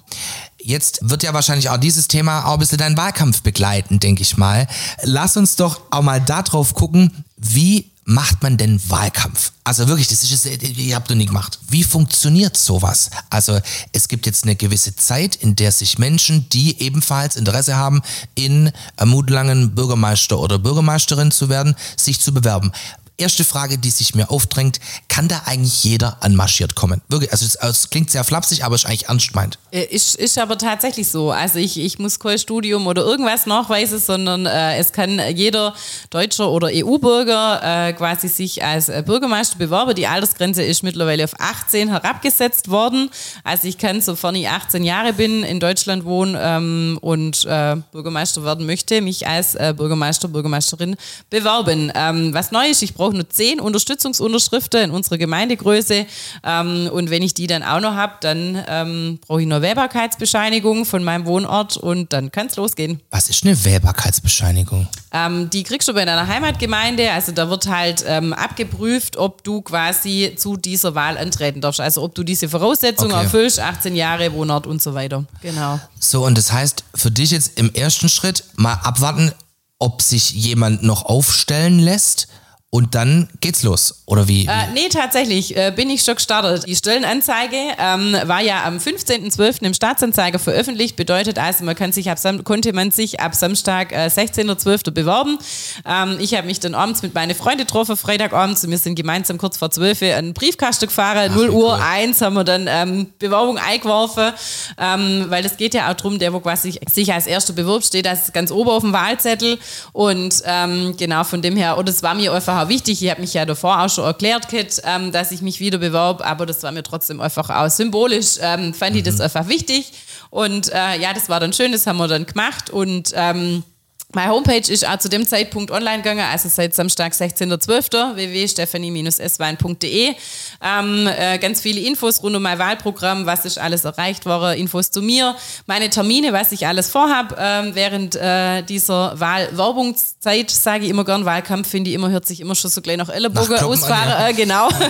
[0.62, 4.36] Jetzt wird ja wahrscheinlich auch dieses Thema auch ein bisschen deinen Wahlkampf begleiten, denke ich
[4.36, 4.66] mal.
[5.02, 9.52] Lass uns doch auch mal darauf gucken, wie macht man denn Wahlkampf?
[9.62, 11.60] Also wirklich, das ist, ihr habt noch nie gemacht.
[11.68, 13.10] Wie funktioniert sowas?
[13.30, 13.60] Also
[13.92, 18.02] es gibt jetzt eine gewisse Zeit, in der sich Menschen, die ebenfalls Interesse haben,
[18.34, 18.72] in
[19.04, 22.72] Mutlangen Bürgermeister oder Bürgermeisterin zu werden, sich zu bewerben
[23.20, 27.00] erste Frage, die sich mir aufdrängt, kann da eigentlich jeder anmarschiert kommen?
[27.08, 29.58] Wirklich, also es, klingt sehr flapsig, aber ist eigentlich ernst meint.
[29.70, 31.30] Äh, ist, ist aber tatsächlich so.
[31.30, 35.74] Also ich, ich muss kein Studium oder irgendwas nachweisen, sondern äh, es kann jeder
[36.10, 39.94] Deutscher oder EU-Bürger äh, quasi sich als äh, Bürgermeister bewerben.
[39.94, 43.10] Die Altersgrenze ist mittlerweile auf 18 herabgesetzt worden.
[43.44, 48.44] Also ich kann, sofern ich 18 Jahre bin, in Deutschland wohnen ähm, und äh, Bürgermeister
[48.44, 50.96] werden möchte, mich als äh, Bürgermeister, Bürgermeisterin
[51.28, 51.92] bewerben.
[51.94, 56.06] Ähm, was neu ist, ich brauche nur 10 Unterstützungsunterschriften in unserer Gemeindegröße.
[56.44, 60.84] Ähm, und wenn ich die dann auch noch habe, dann ähm, brauche ich noch Wählbarkeitsbescheinigung
[60.84, 63.00] von meinem Wohnort und dann kann es losgehen.
[63.10, 64.88] Was ist eine Wählbarkeitsbescheinigung?
[65.12, 67.10] Ähm, die kriegst du bei deiner Heimatgemeinde.
[67.10, 71.80] Also da wird halt ähm, abgeprüft, ob du quasi zu dieser Wahl antreten darfst.
[71.80, 73.24] Also ob du diese Voraussetzungen okay.
[73.24, 75.24] erfüllst, 18 Jahre, Wohnort und so weiter.
[75.42, 75.80] Genau.
[75.98, 79.32] So, und das heißt, für dich jetzt im ersten Schritt mal abwarten,
[79.78, 82.28] ob sich jemand noch aufstellen lässt
[82.72, 84.46] und dann geht's los, oder wie?
[84.46, 86.68] Äh, nee, tatsächlich äh, bin ich schon gestartet.
[86.68, 89.64] Die Stellenanzeige ähm, war ja am 15.12.
[89.64, 90.94] im Staatsanzeiger veröffentlicht.
[90.94, 94.92] Bedeutet also, man kann sich ab Sam konnte man sich ab Samstag äh, 16.12.
[94.92, 95.38] bewerben.
[95.84, 98.68] Ähm, ich habe mich dann abends mit meinen Freunden getroffen, Freitagabends.
[98.68, 101.30] Wir sind gemeinsam kurz vor 12 Uhr einen Briefkasten gefahren.
[101.32, 101.80] Ach, 0 Uhr cool.
[101.82, 104.32] 1 haben wir dann ähm, Bewerbung eingeworfen,
[104.78, 108.06] ähm, weil es geht ja auch darum, der, wo quasi sich als erster bewirbt, steht
[108.06, 109.58] das ganz oben auf dem Wahlzettel.
[109.92, 113.02] Und ähm, genau von dem her, und es war mir einfach auch wichtig.
[113.02, 116.24] Ich habe mich ja davor auch schon erklärt, Kit, ähm, dass ich mich wieder bewerbe,
[116.24, 119.22] aber das war mir trotzdem einfach auch symbolisch, ähm, fand ich das mhm.
[119.22, 119.92] einfach wichtig.
[120.30, 123.64] Und äh, ja, das war dann schön, das haben wir dann gemacht und ähm,
[124.12, 128.16] meine Homepage ist auch zu dem Zeitpunkt online gegangen, also seit Samstag 16.12.
[128.16, 130.14] www.stephanie-swein.de.
[130.62, 134.90] Ähm, äh, ganz viele Infos rund um mein Wahlprogramm, was ist alles erreicht worden, Infos
[134.90, 140.90] zu mir, meine Termine, was ich alles vorhabe ähm, während äh, dieser Wahlwerbungszeit, sage ich
[140.90, 144.08] immer gern, Wahlkampf finde ich immer, hört sich immer schon so gleich nach Ellenbogen ausfahren,
[144.08, 144.28] ja.
[144.28, 144.68] äh, genau.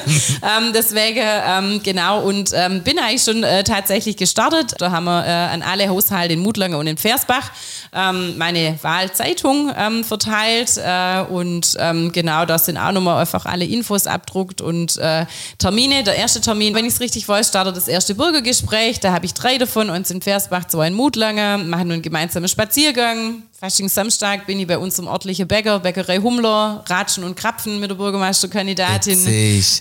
[0.58, 4.74] ähm, deswegen, ähm, genau, und ähm, bin eigentlich schon äh, tatsächlich gestartet.
[4.78, 7.50] Da haben wir äh, an alle Haushalte in Mutlange und in Versbach
[7.92, 13.46] ähm, meine Wahl Zeitung ähm, verteilt äh, und ähm, genau da sind auch nochmal einfach
[13.46, 15.26] alle Infos abdruckt und äh,
[15.58, 16.02] Termine.
[16.04, 19.00] Der erste Termin, wenn ich es richtig weiß, startet das erste Bürgergespräch.
[19.00, 22.48] Da habe ich drei davon, uns in Versbach, zwei in Mutlange, machen nun einen gemeinsamen
[22.48, 27.90] Spaziergang, Samstag bin ich bei uns im örtlichen Bäcker, Bäckerei Hummler, Ratschen und Krapfen mit
[27.90, 29.18] der Bürgermeisterkandidatin.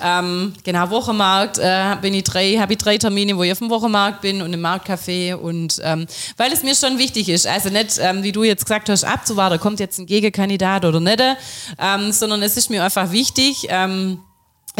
[0.04, 3.70] Ähm, genau, Wochenmarkt äh, bin ich drei, habe ich drei Termine, wo ich auf dem
[3.70, 7.98] Wochenmarkt bin und im Marktcafé und ähm, weil es mir schon wichtig ist, also nicht,
[8.02, 11.24] ähm, wie du jetzt gesagt hast, abzuwarten, kommt jetzt ein Gegenkandidat oder nicht,
[11.80, 14.20] ähm, sondern es ist mir einfach wichtig, ähm,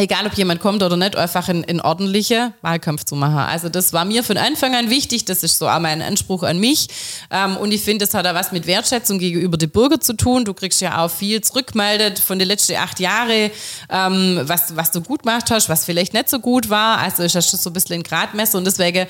[0.00, 3.38] egal ob jemand kommt oder nicht, einfach einen, einen ordentlichen Wahlkampf zu machen.
[3.38, 6.58] Also das war mir von Anfang an wichtig, das ist so auch mein Anspruch an
[6.58, 6.88] mich.
[7.30, 10.44] Ähm, und ich finde, das hat auch was mit Wertschätzung gegenüber den Bürger zu tun.
[10.44, 13.50] Du kriegst ja auch viel zurückgemeldet von den letzten acht Jahren,
[13.90, 16.98] ähm, was, was du gut gemacht hast, was vielleicht nicht so gut war.
[16.98, 19.06] Also ist das schon so ein bisschen ein Gradmesser und deswegen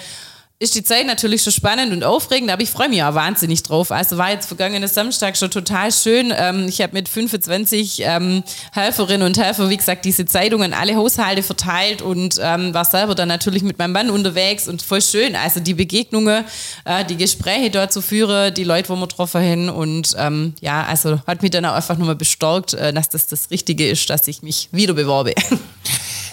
[0.63, 3.91] ist die Zeit natürlich schon spannend und aufregend, aber ich freue mich auch wahnsinnig drauf.
[3.91, 6.35] Also war jetzt vergangenes Samstag schon total schön.
[6.37, 8.43] Ähm, ich habe mit 25 ähm,
[8.73, 13.29] Helferinnen und Helfern, wie gesagt, diese Zeitungen alle Haushalte verteilt und ähm, war selber dann
[13.29, 15.35] natürlich mit meinem Mann unterwegs und voll schön.
[15.35, 16.45] Also die Begegnungen,
[16.85, 20.85] äh, die Gespräche dort zu führen, die Leute, wo wir getroffen haben und ähm, ja,
[20.85, 24.29] also hat mich dann auch einfach nochmal bestärkt, äh, dass das das Richtige ist, dass
[24.29, 25.33] ich mich wieder bewerbe.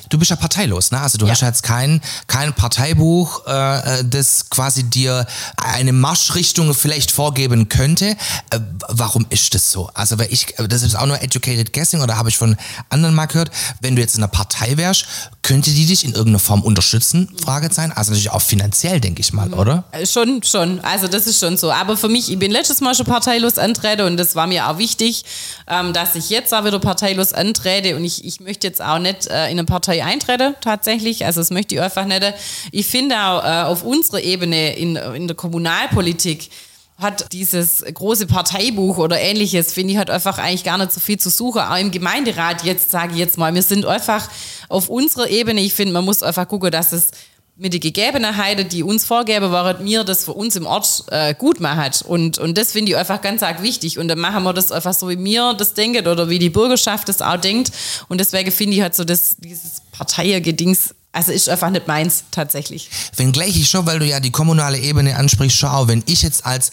[0.10, 1.00] du bist ja parteilos, ne?
[1.00, 1.32] Also du ja.
[1.32, 5.26] hast ja jetzt kein, kein Parteibuch, äh, das quasi dir
[5.58, 8.16] eine Marschrichtung vielleicht vorgeben könnte.
[8.50, 9.90] Äh, warum ist das so?
[9.94, 12.56] Also weil ich, das ist auch nur educated guessing oder habe ich von
[12.90, 15.06] anderen mal gehört, wenn du jetzt in einer Partei wärst,
[15.48, 17.30] könnte die dich in irgendeiner Form unterstützen?
[17.44, 17.92] Fragezeichen.
[17.92, 19.86] Also natürlich auch finanziell, denke ich mal, oder?
[19.92, 20.80] Äh, schon, schon.
[20.82, 21.72] Also das ist schon so.
[21.72, 24.78] Aber für mich, ich bin letztes Mal schon parteilos antrete und das war mir auch
[24.78, 25.26] wichtig,
[25.68, 29.28] ähm, dass ich jetzt auch wieder parteilos antrete und ich, ich möchte jetzt auch nicht
[29.28, 31.26] äh, in eine Partei Partei eintrete, tatsächlich.
[31.26, 32.34] Also das möchte ich einfach nicht.
[32.72, 36.50] Ich finde auch äh, auf unserer Ebene in, in der Kommunalpolitik
[36.98, 41.20] hat dieses große Parteibuch oder ähnliches, finde ich, hat einfach eigentlich gar nicht so viel
[41.20, 41.62] zu suchen.
[41.62, 44.28] Auch im Gemeinderat jetzt, sage ich jetzt mal, wir sind einfach
[44.68, 45.62] auf unserer Ebene.
[45.62, 47.12] Ich finde, man muss einfach gucken, dass es
[47.56, 51.60] mit den Gegebenheiten, die uns vorgeben waren, mir das für uns im Ort äh, gut
[51.60, 52.04] macht.
[52.04, 53.98] Und, und das finde ich einfach ganz arg wichtig.
[53.98, 57.10] Und dann machen wir das einfach so, wie mir das denkt oder wie die Bürgerschaft
[57.10, 57.72] das auch denkt.
[58.10, 62.92] Und deswegen finde ich halt so, dass dieses Parteigedings Also ist einfach nicht meins tatsächlich.
[63.16, 66.70] Wenngleich ich schon, weil du ja die kommunale Ebene ansprichst, schau, wenn ich jetzt als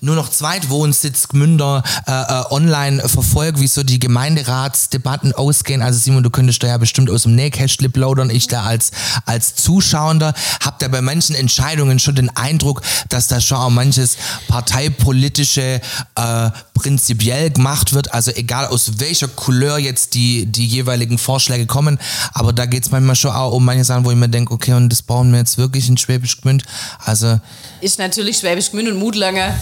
[0.00, 5.80] nur noch Zweitwohnsitz Gmünder äh, äh, online verfolge, wie so die Gemeinderatsdebatten ausgehen.
[5.80, 8.28] Also Simon, du könntest da ja bestimmt aus dem Nähkästchen plaudern.
[8.28, 8.90] Ich da als,
[9.24, 14.18] als Zuschauender habe da bei manchen Entscheidungen schon den Eindruck, dass da schon auch manches
[14.48, 15.80] parteipolitische
[16.14, 18.12] äh, prinzipiell gemacht wird.
[18.14, 21.98] Also egal aus welcher Couleur jetzt die, die jeweiligen Vorschläge kommen.
[22.32, 24.74] Aber da geht es manchmal schon auch um manche Sachen, wo ich mir denke, okay,
[24.74, 26.64] und das bauen wir jetzt wirklich in Schwäbisch Gmünd.
[27.04, 27.40] Also
[27.80, 29.54] ist natürlich Schwäbisch Gmünd und Mutlange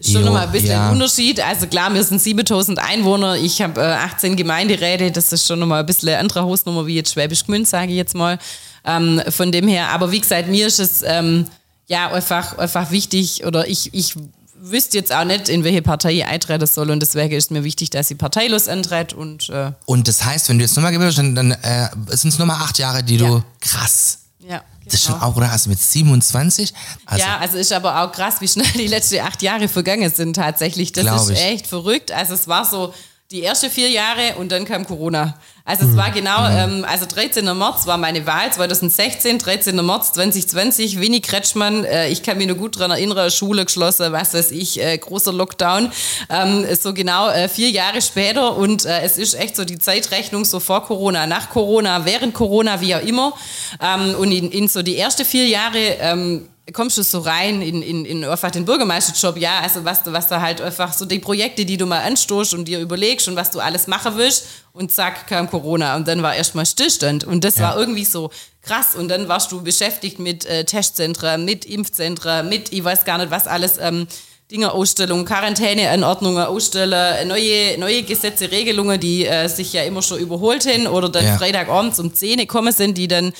[0.00, 0.88] schon nochmal ein bisschen ja.
[0.88, 1.40] ein Unterschied.
[1.40, 5.80] Also klar, wir sind 7000 Einwohner, ich habe äh, 18 Gemeinderäte, das ist schon nochmal
[5.80, 8.38] ein bisschen eine andere Hausnummer wie jetzt Schwäbisch Gmünd, sage ich jetzt mal.
[8.84, 11.46] Ähm, von dem her, aber wie gesagt, mir ist es ähm,
[11.86, 14.14] ja einfach, einfach wichtig oder ich, ich
[14.64, 17.90] wüsste jetzt auch nicht, in welche Partei ich eintreten soll und deswegen ist mir wichtig,
[17.90, 21.34] dass ich parteilos antrete und äh Und das heißt, wenn du jetzt nochmal gewählst, dann,
[21.34, 24.62] dann äh, sind es nochmal acht Jahre, die du krass ja.
[24.84, 25.26] Das ist schon genau.
[25.26, 25.50] auch, oder?
[25.50, 26.74] Also mit 27?
[27.06, 30.34] Also ja, also ist aber auch krass, wie schnell die letzten acht Jahre vergangen sind
[30.34, 30.92] tatsächlich.
[30.92, 32.10] Das ist echt verrückt.
[32.10, 32.92] Also es war so
[33.30, 35.38] die ersten vier Jahre und dann kam Corona.
[35.64, 36.14] Also es war mhm.
[36.14, 36.80] genau, mhm.
[36.80, 37.44] ähm, also 13.
[37.56, 39.76] März war meine Wahl 2016, 13.
[39.84, 44.34] März 2020, Winnie Kretschmann, äh, ich kann mich nur gut daran erinnern, Schule geschlossen, was
[44.34, 45.92] weiß ich, äh, großer Lockdown,
[46.30, 50.44] ähm, so genau äh, vier Jahre später und äh, es ist echt so die Zeitrechnung
[50.44, 53.32] so vor Corona, nach Corona, während Corona, wie auch immer
[53.80, 57.82] ähm, und in, in so die ersten vier Jahre ähm, kommst du so rein in,
[57.82, 61.64] in, in einfach den Bürgermeisterjob, ja, also was, was da halt einfach so die Projekte,
[61.64, 65.26] die du mal anstoßt und dir überlegst und was du alles machen willst und zack,
[65.26, 67.64] kam Corona und dann war erstmal Stillstand und das ja.
[67.64, 68.30] war irgendwie so
[68.62, 73.18] krass und dann warst du beschäftigt mit äh, Testzentren, mit Impfzentren, mit, ich weiß gar
[73.18, 74.06] nicht was alles, ähm,
[74.52, 80.66] Dinge Ausstellungen, Quarantäneanordnungen ausstellen, neue, neue Gesetze, Regelungen, die äh, sich ja immer schon überholt
[80.66, 81.38] haben oder dann ja.
[81.38, 83.32] Freitagabends um 10 gekommen sind, die dann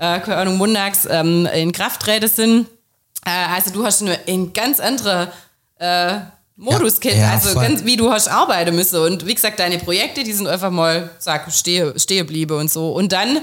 [0.00, 2.66] äh, keine Ahnung, montags ähm, in Kraft treten sind.
[3.24, 5.30] Äh, also du hast nur ein ganz anderer
[5.78, 6.20] äh,
[6.56, 9.00] Modus ja, ja, also ganz wie du hast arbeiten müssen.
[9.00, 12.92] Und wie gesagt, deine Projekte, die sind einfach mal, sag, stehe, stehe bliebe und so.
[12.92, 13.38] Und dann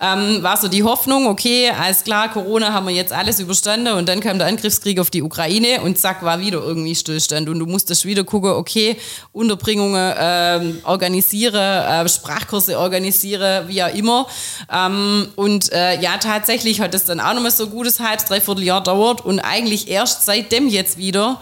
[0.00, 4.08] ähm, war so die Hoffnung, okay, alles klar, Corona haben wir jetzt alles überstanden und
[4.08, 7.66] dann kam der Angriffskrieg auf die Ukraine und zack, war wieder irgendwie Stillstand und du
[7.66, 8.96] musstest wieder gucken, okay,
[9.32, 14.26] Unterbringungen ähm, organisiere, äh, Sprachkurse organisiere, wie auch immer.
[14.72, 18.64] Ähm, und äh, ja, tatsächlich hat es dann auch nochmal so ein gutes halbes, dreiviertel
[18.64, 21.40] Jahr dauert und eigentlich erst seitdem jetzt wieder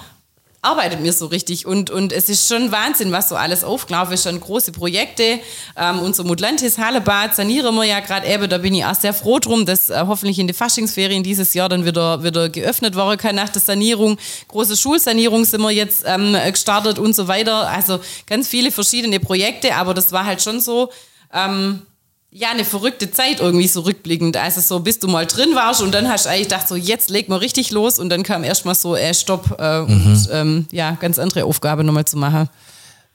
[0.61, 4.25] arbeitet mir so richtig und, und es ist schon Wahnsinn, was so alles aufgelaufen ist,
[4.25, 5.39] schon große Projekte.
[5.77, 9.39] Ähm, unser Mutlantis Hallebad sanieren wir ja gerade eben, da bin ich auch sehr froh
[9.39, 13.37] drum, dass äh, hoffentlich in den Faschingsferien dieses Jahr dann wieder, wieder geöffnet worden kann
[13.37, 14.19] nach der Sanierung.
[14.49, 17.69] Große Schulsanierung sind wir jetzt ähm, gestartet und so weiter.
[17.69, 20.91] Also ganz viele verschiedene Projekte, aber das war halt schon so,
[21.33, 21.83] ähm,
[22.31, 24.37] ja, eine verrückte Zeit irgendwie so rückblickend.
[24.37, 27.09] Also so, bis du mal drin warst und dann hast du eigentlich gedacht, so jetzt
[27.11, 29.89] leg mal richtig los und dann kam erstmal so, äh, stopp äh, mhm.
[29.89, 32.49] und ähm, ja, ganz andere Aufgabe nochmal zu machen.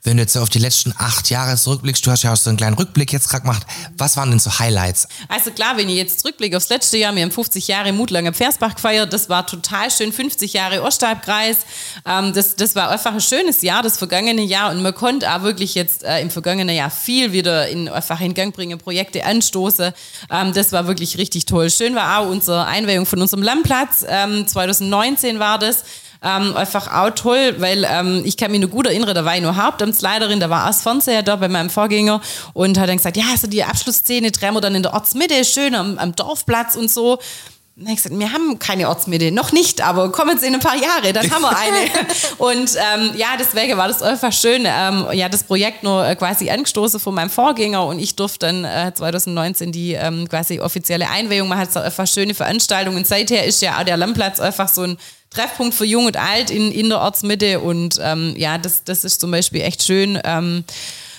[0.06, 2.58] Wenn du jetzt auf die letzten acht Jahre zurückblickst, du hast ja auch so einen
[2.58, 3.66] kleinen Rückblick jetzt gerade gemacht.
[3.98, 5.08] Was waren denn so Highlights?
[5.30, 8.76] Also klar, wenn ich jetzt zurückblicke aufs letzte Jahr, wir haben 50 Jahre Mutlanger Pfersbach
[8.76, 11.60] gefeiert, das war total schön, 50 Jahre Ostalbkreis.
[12.06, 15.44] Ähm, das, das war einfach ein schönes Jahr, das vergangene Jahr und man konnte auch
[15.44, 19.94] wirklich jetzt äh, im vergangenen Jahr viel wieder in, einfach in Gang bringen, Projekte anstoßen.
[20.30, 21.70] Ähm, das war wirklich richtig toll.
[21.70, 24.04] Schön war auch unsere Einweihung von unserem Lammplatz.
[24.06, 25.86] Ähm, 2019 war das.
[26.24, 29.42] Ähm, einfach auch toll, weil ähm, ich kann mich nur gut erinnern, da war ich
[29.42, 32.22] nur Hauptamtsleiterin, da war auch das Fernseher da bei meinem Vorgänger
[32.54, 35.76] und hat dann gesagt, ja, also die Abschlussszene drehen wir dann in der Ortsmitte, schön
[35.76, 37.20] am, am Dorfplatz und so.
[37.76, 40.76] Und ich gesagt, wir haben keine Ortsmitte, noch nicht, aber kommen jetzt in ein paar
[40.76, 41.90] Jahre, dann haben wir eine.
[42.38, 44.64] und ähm, ja, deswegen war das einfach schön.
[44.66, 48.64] Ähm, ja, das Projekt nur äh, quasi angestoßen von meinem Vorgänger und ich durfte dann
[48.64, 51.68] äh, 2019 die ähm, quasi offizielle Einweihung machen.
[51.68, 53.06] Es einfach schöne Veranstaltungen.
[53.06, 54.98] Seither ist ja auch der Lammplatz einfach so ein
[55.34, 59.20] Treffpunkt für Jung und Alt in, in der Ortsmitte und ähm, ja, das, das ist
[59.20, 60.20] zum Beispiel echt schön.
[60.24, 60.64] Ähm,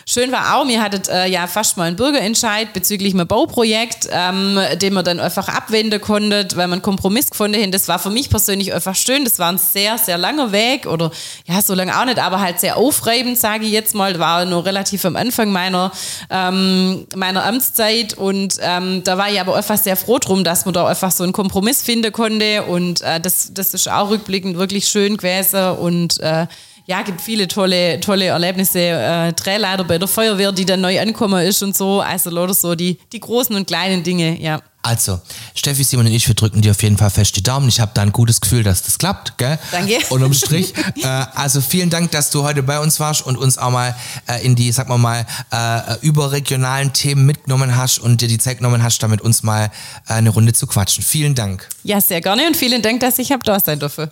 [0.06, 4.58] Schön war auch, mir hattet äh, ja fast mal einen Bürgerentscheid bezüglich einem Bauprojekt, ähm,
[4.76, 7.72] den man dann einfach abwenden konnte, weil man einen Kompromiss gefunden hat.
[7.72, 9.24] Das war für mich persönlich einfach schön.
[9.24, 11.10] Das war ein sehr, sehr langer Weg oder
[11.46, 14.18] ja, so lange auch nicht, aber halt sehr aufreibend, sage ich jetzt mal.
[14.18, 15.90] War nur relativ am Anfang meiner,
[16.28, 20.74] ähm, meiner Amtszeit und ähm, da war ich aber einfach sehr froh drum, dass man
[20.74, 24.86] da einfach so einen Kompromiss finden konnte und äh, das, das ist auch rückblickend wirklich
[24.86, 26.46] schön gewesen und äh,
[26.86, 28.78] ja, gibt viele tolle, tolle Erlebnisse.
[28.78, 32.00] Äh, Drehleiter bei der Feuerwehr, die dann neu ankommen ist und so.
[32.00, 34.60] Also lauter so die, die großen und kleinen Dinge, ja.
[34.82, 35.18] Also,
[35.54, 37.70] Steffi, Simon und ich, wir drücken dir auf jeden Fall fest die Daumen.
[37.70, 39.58] Ich habe da ein gutes Gefühl, dass das klappt, gell?
[39.72, 39.98] Danke.
[40.10, 40.74] Unterm Strich.
[41.02, 43.96] äh, also vielen Dank, dass du heute bei uns warst und uns auch mal
[44.28, 48.58] äh, in die, sag mal mal, äh, überregionalen Themen mitgenommen hast und dir die Zeit
[48.58, 49.70] genommen hast, damit uns mal
[50.06, 51.02] äh, eine Runde zu quatschen.
[51.02, 51.66] Vielen Dank.
[51.82, 54.10] Ja, sehr gerne und vielen Dank, dass ich hab da sein dürfen.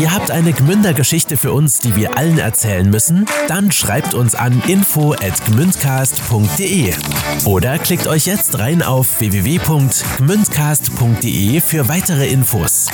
[0.00, 3.26] Ihr habt eine Gmünder-Geschichte für uns, die wir allen erzählen müssen?
[3.48, 6.94] Dann schreibt uns an info@gmündcast.de
[7.44, 12.86] oder klickt euch jetzt rein auf www.gmündcast.de für weitere Infos.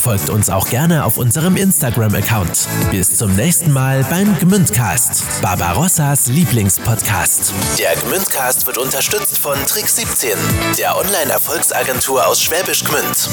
[0.00, 2.68] Folgt uns auch gerne auf unserem Instagram-Account.
[2.92, 7.52] Bis zum nächsten Mal beim Gmündcast, Barbarossas Lieblingspodcast.
[7.80, 10.38] Der Gmündcast wird unterstützt von Trick 17,
[10.78, 13.28] der Online-Erfolgsagentur aus Schwäbisch Gmünd.